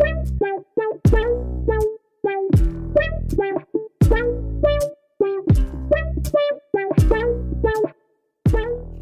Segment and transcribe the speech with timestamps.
[0.00, 0.69] Thank you.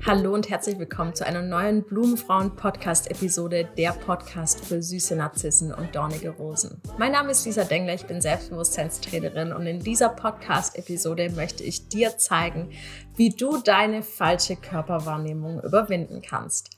[0.08, 6.30] Hallo und herzlich willkommen zu einer neuen Blumenfrauen-Podcast-Episode, der Podcast für süße Narzissen und dornige
[6.30, 6.80] Rosen.
[6.96, 12.16] Mein Name ist Lisa Dengler, ich bin Selbstbewusstseinstrainerin und in dieser Podcast-Episode möchte ich dir
[12.16, 12.70] zeigen,
[13.16, 16.70] wie du deine falsche Körperwahrnehmung überwinden kannst.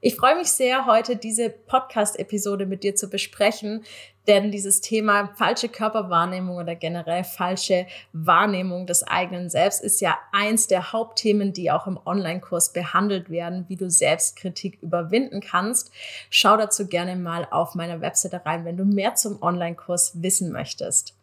[0.00, 3.84] Ich freue mich sehr, heute diese Podcast-Episode mit dir zu besprechen,
[4.28, 10.66] denn dieses Thema falsche Körperwahrnehmung oder generell falsche Wahrnehmung des eigenen Selbst ist ja eins
[10.66, 15.90] der Hauptthemen, die auch im Online-Kurs behandelt werden, wie du Selbstkritik überwinden kannst.
[16.28, 21.14] Schau dazu gerne mal auf meiner Webseite rein, wenn du mehr zum Online-Kurs wissen möchtest.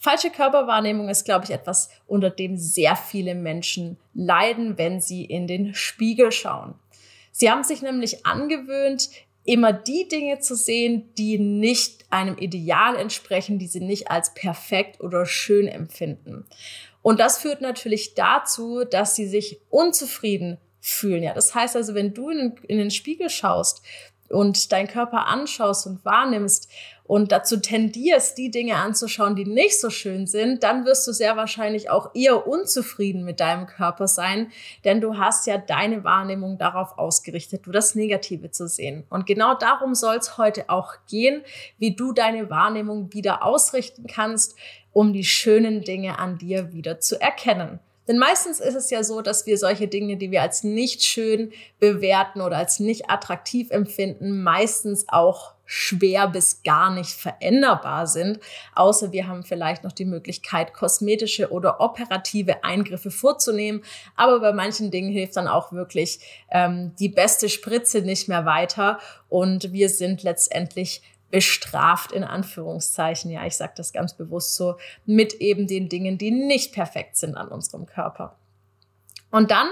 [0.00, 5.46] Falsche Körperwahrnehmung ist, glaube ich, etwas, unter dem sehr viele Menschen leiden, wenn sie in
[5.46, 6.74] den Spiegel schauen.
[7.32, 9.10] Sie haben sich nämlich angewöhnt,
[9.48, 15.00] immer die Dinge zu sehen, die nicht einem Ideal entsprechen, die sie nicht als perfekt
[15.00, 16.44] oder schön empfinden.
[17.00, 21.22] Und das führt natürlich dazu, dass sie sich unzufrieden fühlen.
[21.22, 23.80] Ja, das heißt also, wenn du in den, in den Spiegel schaust
[24.28, 26.68] und deinen Körper anschaust und wahrnimmst
[27.04, 31.36] und dazu tendierst, die Dinge anzuschauen, die nicht so schön sind, dann wirst du sehr
[31.36, 34.52] wahrscheinlich auch eher unzufrieden mit deinem Körper sein,
[34.84, 39.04] denn du hast ja deine Wahrnehmung darauf ausgerichtet, du das Negative zu sehen.
[39.08, 41.42] Und genau darum soll es heute auch gehen,
[41.78, 44.54] wie du deine Wahrnehmung wieder ausrichten kannst,
[44.92, 47.80] um die schönen Dinge an dir wieder zu erkennen.
[48.08, 51.52] Denn meistens ist es ja so, dass wir solche Dinge, die wir als nicht schön
[51.78, 58.40] bewerten oder als nicht attraktiv empfinden, meistens auch schwer bis gar nicht veränderbar sind,
[58.74, 63.84] außer wir haben vielleicht noch die Möglichkeit, kosmetische oder operative Eingriffe vorzunehmen.
[64.16, 66.20] Aber bei manchen Dingen hilft dann auch wirklich
[66.50, 68.98] ähm, die beste Spritze nicht mehr weiter
[69.28, 75.34] und wir sind letztendlich bestraft in Anführungszeichen, ja, ich sage das ganz bewusst so, mit
[75.34, 78.36] eben den Dingen, die nicht perfekt sind an unserem Körper.
[79.30, 79.68] Und dann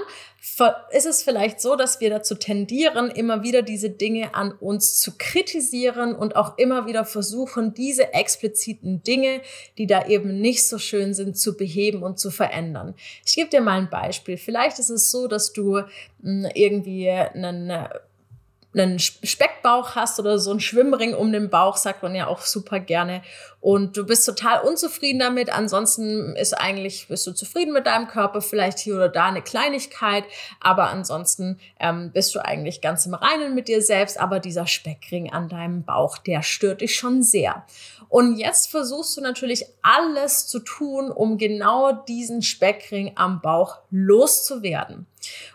[0.90, 5.12] ist es vielleicht so, dass wir dazu tendieren, immer wieder diese Dinge an uns zu
[5.16, 9.40] kritisieren und auch immer wieder versuchen, diese expliziten Dinge,
[9.78, 12.94] die da eben nicht so schön sind, zu beheben und zu verändern.
[13.24, 14.36] Ich gebe dir mal ein Beispiel.
[14.36, 15.80] Vielleicht ist es so, dass du
[16.22, 17.88] hm, irgendwie einen
[18.82, 22.80] einen Speckbauch hast oder so einen Schwimmring um den Bauch, sagt man ja auch super
[22.80, 23.22] gerne.
[23.60, 25.50] Und du bist total unzufrieden damit.
[25.50, 30.24] Ansonsten ist eigentlich, bist du zufrieden mit deinem Körper, vielleicht hier oder da eine Kleinigkeit.
[30.60, 34.20] Aber ansonsten ähm, bist du eigentlich ganz im Reinen mit dir selbst.
[34.20, 37.64] Aber dieser Speckring an deinem Bauch, der stört dich schon sehr.
[38.08, 45.06] Und jetzt versuchst du natürlich alles zu tun, um genau diesen Speckring am Bauch loszuwerden.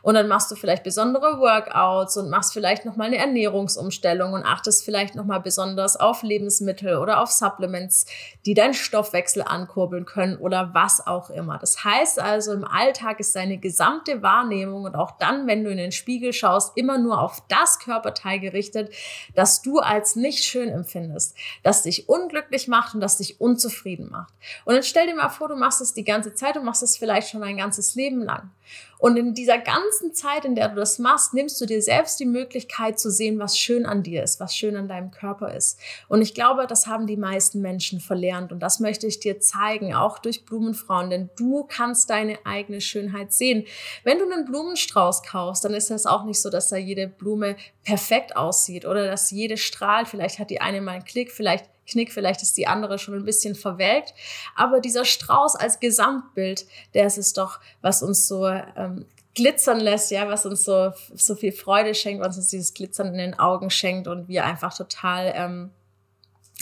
[0.02, 4.84] Und dann machst du vielleicht besondere Workouts und machst vielleicht nochmal eine Ernährungsumstellung und achtest
[4.84, 8.06] vielleicht nochmal besonders auf Lebensmittel oder auf Supplements,
[8.46, 11.58] die deinen Stoffwechsel ankurbeln können oder was auch immer.
[11.58, 15.78] Das heißt also, im Alltag ist deine gesamte Wahrnehmung und auch dann, wenn du in
[15.78, 18.94] den Spiegel schaust, immer nur auf das Körperteil gerichtet,
[19.36, 24.34] das du als nicht schön empfindest, das dich unglücklich macht und das dich unzufrieden macht.
[24.66, 26.98] Und dann stell dir mal vor, du machst es die ganze Zeit und machst es
[26.98, 28.50] vielleicht schon ein ganzes Leben lang.
[29.00, 32.26] Und in dieser ganzen Zeit, in der du das machst, nimmst du dir selbst die
[32.26, 35.80] Möglichkeit zu sehen, was schön an dir ist, was schön an deinem Körper ist.
[36.08, 38.52] Und ich glaube, das haben die meisten Menschen verlernt.
[38.52, 43.32] Und das möchte ich dir zeigen, auch durch Blumenfrauen, denn du kannst deine eigene Schönheit
[43.32, 43.66] sehen.
[44.04, 47.56] Wenn du einen Blumenstrauß kaufst, dann ist es auch nicht so, dass da jede Blume
[47.84, 50.08] perfekt aussieht oder dass jede strahlt.
[50.08, 53.26] Vielleicht hat die eine mal einen Klick, vielleicht Knick, vielleicht ist die andere schon ein
[53.26, 54.14] bisschen verwelkt.
[54.56, 60.12] Aber dieser Strauß als Gesamtbild, der ist es doch, was uns so ähm, glitzern lässt,
[60.12, 63.70] ja, was uns so, so viel Freude schenkt, was uns dieses Glitzern in den Augen
[63.70, 65.72] schenkt und wir einfach total ähm,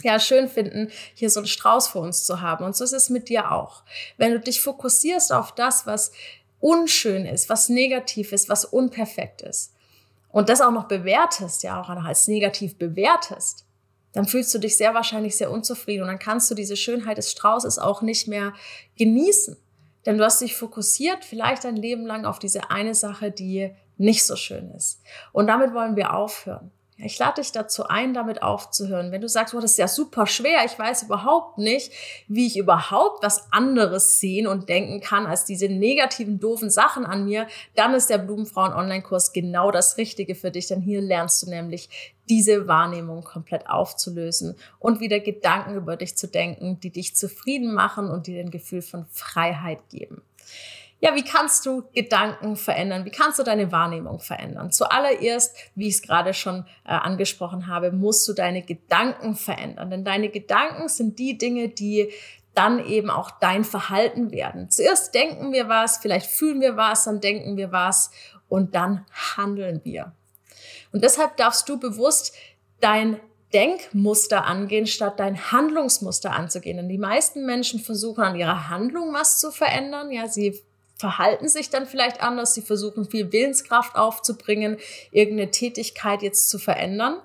[0.03, 2.63] ja, schön finden, hier so einen Strauß vor uns zu haben.
[2.63, 3.83] Und so ist es mit dir auch.
[4.17, 6.11] Wenn du dich fokussierst auf das, was
[6.59, 9.73] unschön ist, was negativ ist, was unperfekt ist
[10.31, 13.65] und das auch noch bewertest, ja, auch noch als negativ bewertest,
[14.13, 17.31] dann fühlst du dich sehr wahrscheinlich sehr unzufrieden und dann kannst du diese Schönheit des
[17.31, 18.53] Straußes auch nicht mehr
[18.97, 19.57] genießen.
[20.05, 24.25] Denn du hast dich fokussiert vielleicht ein Leben lang auf diese eine Sache, die nicht
[24.25, 25.01] so schön ist.
[25.33, 26.71] Und damit wollen wir aufhören.
[27.01, 29.13] Ich lade dich dazu ein, damit aufzuhören.
[29.13, 31.93] Wenn du sagst, oh, das ist ja super schwer, ich weiß überhaupt nicht,
[32.27, 37.23] wie ich überhaupt was anderes sehen und denken kann als diese negativen, doofen Sachen an
[37.23, 41.49] mir, dann ist der Blumenfrauen Online-Kurs genau das Richtige für dich, denn hier lernst du
[41.49, 41.89] nämlich
[42.27, 48.09] diese Wahrnehmung komplett aufzulösen und wieder Gedanken über dich zu denken, die dich zufrieden machen
[48.09, 50.21] und dir ein Gefühl von Freiheit geben.
[51.01, 53.05] Ja, wie kannst du Gedanken verändern?
[53.05, 54.71] Wie kannst du deine Wahrnehmung verändern?
[54.71, 59.89] Zuallererst, wie ich es gerade schon äh, angesprochen habe, musst du deine Gedanken verändern.
[59.89, 62.11] Denn deine Gedanken sind die Dinge, die
[62.53, 64.69] dann eben auch dein Verhalten werden.
[64.69, 68.11] Zuerst denken wir was, vielleicht fühlen wir was, dann denken wir was
[68.49, 69.05] und dann
[69.37, 70.13] handeln wir.
[70.91, 72.35] Und deshalb darfst du bewusst
[72.81, 73.19] dein
[73.53, 76.77] Denkmuster angehen, statt dein Handlungsmuster anzugehen.
[76.77, 80.11] Denn die meisten Menschen versuchen an ihrer Handlung was zu verändern.
[80.11, 80.59] Ja, sie
[80.99, 84.77] verhalten sich dann vielleicht anders, sie versuchen viel Willenskraft aufzubringen,
[85.11, 87.21] irgendeine Tätigkeit jetzt zu verändern.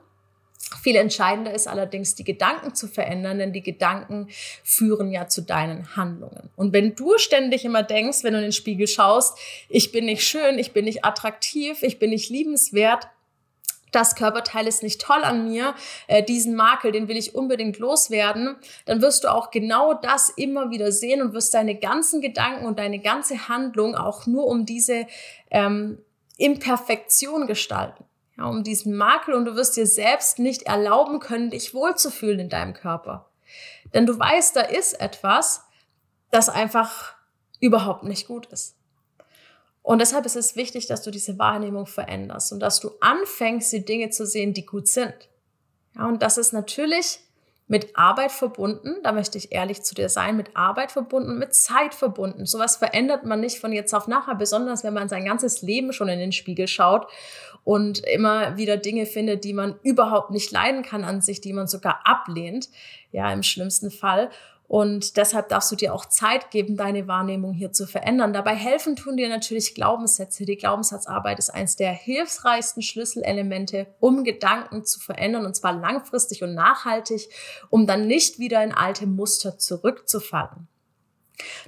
[0.83, 4.29] Viel entscheidender ist allerdings, die Gedanken zu verändern, denn die Gedanken
[4.63, 6.51] führen ja zu deinen Handlungen.
[6.57, 9.37] Und wenn du ständig immer denkst, wenn du in den Spiegel schaust,
[9.69, 13.09] ich bin nicht schön, ich bin nicht attraktiv, ich bin nicht liebenswert,
[13.95, 15.75] das Körperteil ist nicht toll an mir,
[16.07, 18.57] äh, diesen Makel, den will ich unbedingt loswerden,
[18.87, 22.79] dann wirst du auch genau das immer wieder sehen und wirst deine ganzen Gedanken und
[22.79, 25.07] deine ganze Handlung auch nur um diese
[25.51, 25.99] ähm,
[26.37, 28.05] Imperfektion gestalten.
[28.37, 32.49] Ja, um diesen Makel und du wirst dir selbst nicht erlauben können, dich wohlzufühlen in
[32.49, 33.31] deinem Körper.
[33.93, 35.63] Denn du weißt, da ist etwas,
[36.31, 37.15] das einfach
[37.61, 38.77] überhaupt nicht gut ist.
[39.85, 43.85] Und deshalb ist es wichtig, dass du diese Wahrnehmung veränderst und dass du anfängst, die
[43.85, 45.15] Dinge zu sehen, die gut sind.
[45.95, 47.21] Ja, und das ist natürlich
[47.67, 51.95] mit Arbeit verbunden, da möchte ich ehrlich zu dir sein, mit Arbeit verbunden, mit Zeit
[51.95, 52.47] verbunden.
[52.47, 56.09] Sowas verändert man nicht von jetzt auf nachher, besonders wenn man sein ganzes Leben schon
[56.09, 57.07] in den Spiegel schaut
[57.63, 61.67] und immer wieder Dinge findet, die man überhaupt nicht leiden kann an sich, die man
[61.67, 62.71] sogar ablehnt,
[63.13, 64.31] ja, im schlimmsten Fall.
[64.67, 68.33] Und deshalb darfst du dir auch Zeit geben, deine Wahrnehmung hier zu verändern.
[68.33, 70.47] Dabei helfen tun dir natürlich Glaubenssätze.
[70.47, 76.55] Die Glaubenssatzarbeit ist eines der hilfreichsten Schlüsselelemente, um Gedanken zu verändern und zwar langfristig und
[76.55, 77.29] nachhaltig,
[77.71, 80.69] um dann nicht wieder in alte Muster zurückzufallen.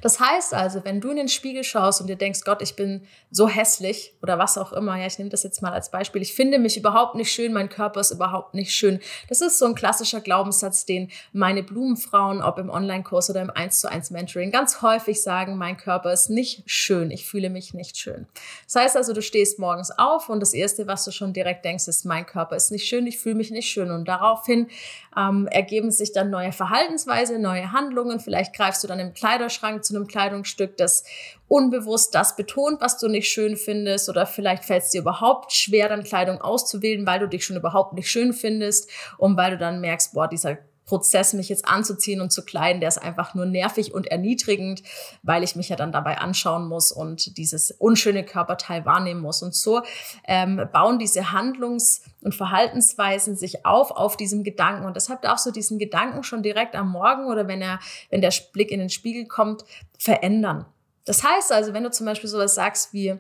[0.01, 3.03] Das heißt also, wenn du in den Spiegel schaust und dir denkst, Gott, ich bin
[3.31, 6.35] so hässlich oder was auch immer, ja, ich nehme das jetzt mal als Beispiel, ich
[6.35, 9.01] finde mich überhaupt nicht schön, mein Körper ist überhaupt nicht schön.
[9.29, 13.81] Das ist so ein klassischer Glaubenssatz, den meine Blumenfrauen, ob im Online-Kurs oder im 1
[13.81, 17.97] zu 1 Mentoring, ganz häufig sagen, mein Körper ist nicht schön, ich fühle mich nicht
[17.97, 18.27] schön.
[18.67, 21.89] Das heißt also, du stehst morgens auf und das Erste, was du schon direkt denkst,
[21.89, 23.91] ist, mein Körper ist nicht schön, ich fühle mich nicht schön.
[23.91, 24.69] Und daraufhin
[25.17, 28.21] ähm, ergeben sich dann neue Verhaltensweise, neue Handlungen.
[28.21, 31.05] Vielleicht greifst du dann im Kleiderschrank zu einem Kleidungsstück, das
[31.49, 34.09] unbewusst das betont, was du nicht schön findest.
[34.09, 37.95] Oder vielleicht fällt es dir überhaupt schwer, dann Kleidung auszuwählen, weil du dich schon überhaupt
[37.95, 42.33] nicht schön findest und weil du dann merkst, boah, dieser Prozess, mich jetzt anzuziehen und
[42.33, 44.83] zu kleiden, der ist einfach nur nervig und erniedrigend,
[45.23, 49.43] weil ich mich ja dann dabei anschauen muss und dieses unschöne Körperteil wahrnehmen muss.
[49.43, 49.83] Und so
[50.29, 54.87] ähm, bauen diese Handlungs- und Verhaltensweisen sich auf auf diesem Gedanken.
[54.87, 57.81] Und deshalb darfst du diesen Gedanken schon direkt am Morgen oder wenn er,
[58.11, 59.65] wenn der Blick in den Spiegel kommt,
[59.99, 60.67] verändern.
[61.05, 63.17] Das heißt also, wenn du zum Beispiel sowas sagst wie,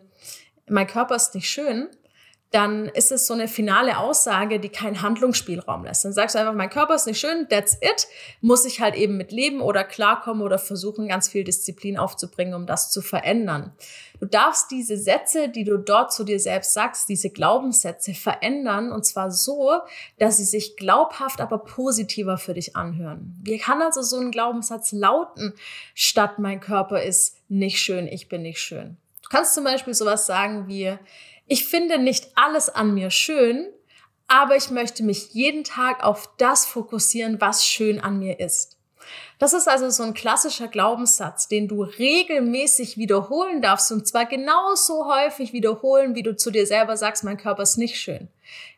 [0.68, 1.88] mein Körper ist nicht schön,
[2.52, 6.04] dann ist es so eine finale Aussage, die keinen Handlungsspielraum lässt.
[6.04, 8.06] Dann sagst du einfach, mein Körper ist nicht schön, that's it,
[8.40, 12.66] muss ich halt eben mit leben oder klarkommen oder versuchen, ganz viel Disziplin aufzubringen, um
[12.66, 13.72] das zu verändern.
[14.20, 19.04] Du darfst diese Sätze, die du dort zu dir selbst sagst, diese Glaubenssätze verändern und
[19.04, 19.72] zwar so,
[20.18, 23.38] dass sie sich glaubhaft, aber positiver für dich anhören.
[23.42, 25.52] Wie kann also so ein Glaubenssatz lauten,
[25.94, 28.96] statt mein Körper ist nicht schön, ich bin nicht schön?
[29.22, 30.96] Du kannst zum Beispiel sowas sagen wie,
[31.46, 33.66] ich finde nicht alles an mir schön,
[34.28, 38.76] aber ich möchte mich jeden Tag auf das fokussieren, was schön an mir ist.
[39.38, 45.06] Das ist also so ein klassischer Glaubenssatz, den du regelmäßig wiederholen darfst und zwar genauso
[45.12, 48.28] häufig wiederholen, wie du zu dir selber sagst, mein Körper ist nicht schön.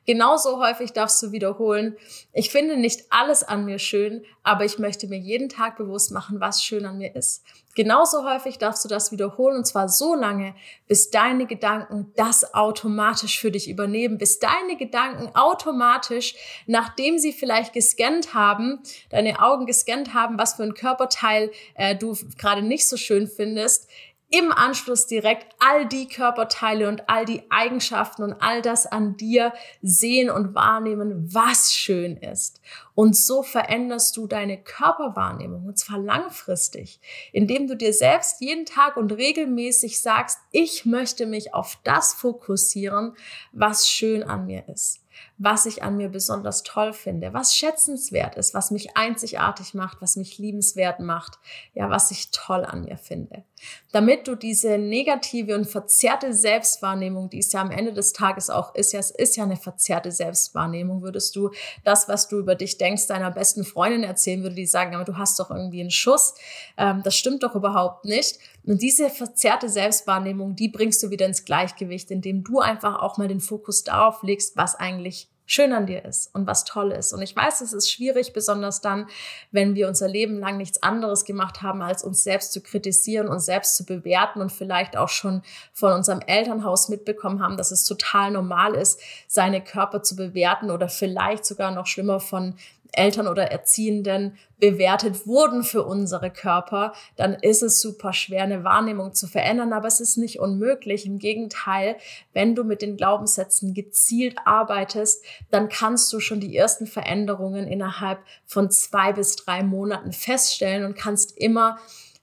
[0.04, 1.96] Genauso häufig darfst du wiederholen,
[2.32, 6.40] ich finde nicht alles an mir schön, aber ich möchte mir jeden Tag bewusst machen,
[6.40, 7.44] was schön an mir ist.
[7.78, 10.54] Genauso häufig darfst du das wiederholen und zwar so lange,
[10.88, 16.34] bis deine Gedanken das automatisch für dich übernehmen, bis deine Gedanken automatisch,
[16.66, 22.16] nachdem sie vielleicht gescannt haben, deine Augen gescannt haben, was für ein Körperteil äh, du
[22.36, 23.88] gerade nicht so schön findest,
[24.30, 29.54] im Anschluss direkt all die Körperteile und all die Eigenschaften und all das an dir
[29.80, 32.60] sehen und wahrnehmen, was schön ist.
[32.94, 37.00] Und so veränderst du deine Körperwahrnehmung und zwar langfristig,
[37.32, 43.16] indem du dir selbst jeden Tag und regelmäßig sagst, ich möchte mich auf das fokussieren,
[43.52, 45.00] was schön an mir ist
[45.38, 50.16] was ich an mir besonders toll finde, was schätzenswert ist, was mich einzigartig macht, was
[50.16, 51.38] mich liebenswert macht,
[51.74, 53.44] ja, was ich toll an mir finde.
[53.92, 58.74] Damit du diese negative und verzerrte Selbstwahrnehmung, die es ja am Ende des Tages auch
[58.74, 61.50] ist, ja, es ist ja eine verzerrte Selbstwahrnehmung, würdest du
[61.84, 65.16] das, was du über dich denkst, deiner besten Freundin erzählen, würde die sagen, aber du
[65.16, 66.34] hast doch irgendwie einen Schuss,
[66.76, 68.38] ähm, das stimmt doch überhaupt nicht.
[68.68, 73.26] Und diese verzerrte Selbstwahrnehmung, die bringst du wieder ins Gleichgewicht, indem du einfach auch mal
[73.26, 77.14] den Fokus darauf legst, was eigentlich schön an dir ist und was toll ist.
[77.14, 79.06] Und ich weiß, es ist schwierig, besonders dann,
[79.50, 83.40] wenn wir unser Leben lang nichts anderes gemacht haben, als uns selbst zu kritisieren und
[83.40, 85.40] selbst zu bewerten und vielleicht auch schon
[85.72, 90.90] von unserem Elternhaus mitbekommen haben, dass es total normal ist, seine Körper zu bewerten oder
[90.90, 92.54] vielleicht sogar noch schlimmer von
[92.98, 99.14] Eltern oder Erziehenden bewertet wurden für unsere Körper, dann ist es super schwer, eine Wahrnehmung
[99.14, 99.72] zu verändern.
[99.72, 101.06] Aber es ist nicht unmöglich.
[101.06, 101.96] Im Gegenteil,
[102.32, 108.18] wenn du mit den Glaubenssätzen gezielt arbeitest, dann kannst du schon die ersten Veränderungen innerhalb
[108.44, 111.78] von zwei bis drei Monaten feststellen und kannst immer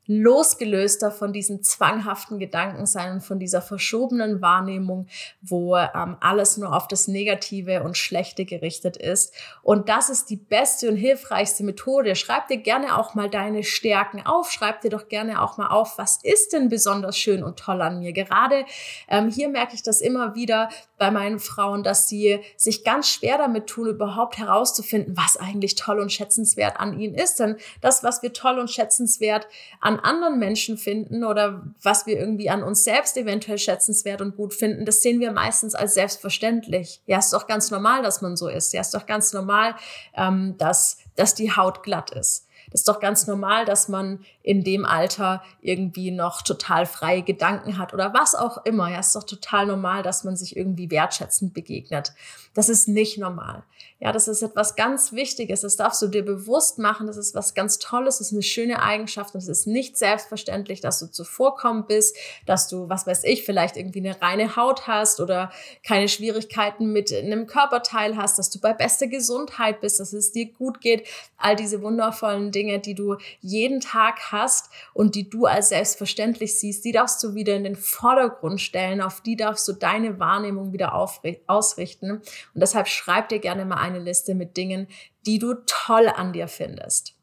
[0.08, 5.08] losgelöster von diesen zwanghaften Gedanken sein und von dieser verschobenen Wahrnehmung,
[5.42, 9.34] wo ähm, alles nur auf das Negative und Schlechte gerichtet ist.
[9.64, 12.16] Und das ist die beste und hilfreichste Methode.
[12.16, 14.52] Schreib dir gerne auch mal deine Stärken auf.
[14.52, 18.00] Schreib dir doch gerne auch mal auf, was ist denn besonders schön und toll an
[18.00, 18.14] mir.
[18.14, 18.66] Gerade
[19.08, 23.38] ähm, hier merke ich das immer wieder bei meinen Frauen, dass sie sich ganz schwer
[23.38, 27.40] damit tun, überhaupt herauszufinden, was eigentlich toll und schätzenswert an ihnen ist.
[27.40, 29.48] Denn das, was wir toll und schätzenswert
[29.82, 34.36] an an anderen Menschen finden oder was wir irgendwie an uns selbst eventuell schätzenswert und
[34.36, 37.02] gut finden, das sehen wir meistens als selbstverständlich.
[37.06, 38.74] Ja, ist doch ganz normal, dass man so ist.
[38.74, 39.75] Ja, ist doch ganz normal,
[40.16, 42.45] ähm, dass, dass die Haut glatt ist.
[42.72, 47.77] Das ist doch ganz normal, dass man in dem Alter irgendwie noch total freie Gedanken
[47.77, 48.91] hat oder was auch immer.
[48.91, 52.13] Ja, ist doch total normal, dass man sich irgendwie wertschätzend begegnet.
[52.53, 53.63] Das ist nicht normal.
[54.00, 55.62] Ja, das ist etwas ganz Wichtiges.
[55.62, 57.07] Das darfst du dir bewusst machen.
[57.07, 58.17] Das ist was ganz Tolles.
[58.17, 59.34] Das ist eine schöne Eigenschaft.
[59.34, 63.77] Und es ist nicht selbstverständlich, dass du zuvorkommen bist, dass du, was weiß ich, vielleicht
[63.77, 65.51] irgendwie eine reine Haut hast oder
[65.86, 70.51] keine Schwierigkeiten mit einem Körperteil hast, dass du bei bester Gesundheit bist, dass es dir
[70.51, 71.07] gut geht.
[71.38, 76.86] All diese wundervollen Dinge, die du jeden Tag hast und die du als selbstverständlich siehst,
[76.86, 79.02] die darfst du wieder in den Vordergrund stellen.
[79.02, 82.12] Auf die darfst du deine Wahrnehmung wieder ausrichten.
[82.12, 82.24] Und
[82.56, 84.88] deshalb schreib dir gerne mal eine Liste mit Dingen,
[85.26, 87.16] die du toll an dir findest.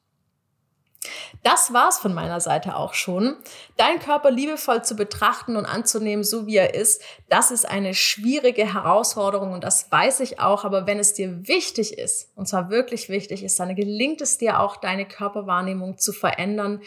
[1.43, 3.37] Das war's von meiner Seite auch schon.
[3.77, 8.73] Dein Körper liebevoll zu betrachten und anzunehmen, so wie er ist, das ist eine schwierige
[8.73, 10.65] Herausforderung und das weiß ich auch.
[10.65, 14.61] Aber wenn es dir wichtig ist, und zwar wirklich wichtig ist, dann gelingt es dir
[14.61, 16.81] auch, deine Körperwahrnehmung zu verändern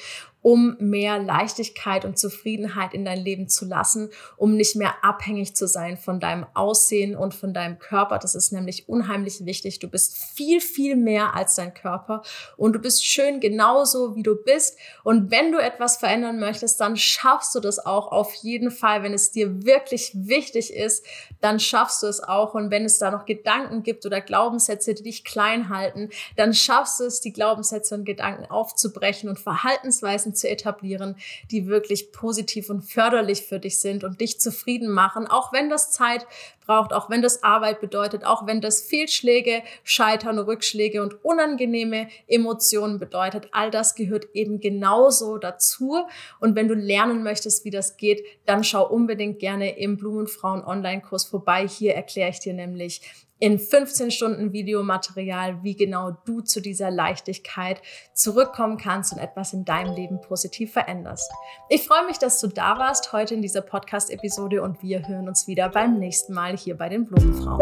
[0.45, 5.67] um mehr Leichtigkeit und Zufriedenheit in dein Leben zu lassen, um nicht mehr abhängig zu
[5.67, 8.19] sein von deinem Aussehen und von deinem Körper.
[8.19, 9.79] Das ist nämlich unheimlich wichtig.
[9.79, 12.21] Du bist viel, viel mehr als dein Körper
[12.57, 14.77] und du bist schön genauso, wie du bist.
[15.03, 19.01] Und wenn du etwas verändern möchtest, dann schaffst du das auch auf jeden Fall.
[19.01, 21.03] Wenn es dir wirklich wichtig ist,
[21.41, 22.53] dann schaffst du es auch.
[22.53, 26.99] Und wenn es da noch Gedanken gibt oder Glaubenssätze, die dich klein halten, dann schaffst
[26.99, 31.15] du es, die Glaubenssätze und Gedanken aufzubrechen und Verhaltensweisen zu etablieren,
[31.51, 35.91] die wirklich positiv und förderlich für dich sind und dich zufrieden machen, auch wenn das
[35.91, 36.27] Zeit
[36.65, 42.99] braucht, auch wenn das Arbeit bedeutet, auch wenn das Fehlschläge, Scheitern, Rückschläge und unangenehme Emotionen
[42.99, 43.49] bedeutet.
[43.51, 46.05] All das gehört eben genauso dazu.
[46.39, 51.25] Und wenn du lernen möchtest, wie das geht, dann schau unbedingt gerne im Blumenfrauen Online-Kurs
[51.25, 51.67] vorbei.
[51.67, 53.01] Hier erkläre ich dir nämlich,
[53.39, 57.81] in 15 Stunden Videomaterial, wie genau du zu dieser Leichtigkeit
[58.13, 61.31] zurückkommen kannst und etwas in deinem Leben positiv veränderst.
[61.69, 65.47] Ich freue mich, dass du da warst heute in dieser Podcast-Episode und wir hören uns
[65.47, 67.61] wieder beim nächsten Mal hier bei den Blumenfrauen.